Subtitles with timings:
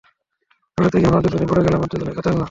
[0.77, 2.39] দৌড়াতে গিয়ে আমরা দুজনেই পড়ে গেলাম আর দুজনেই কাঁদতে লাগলাম।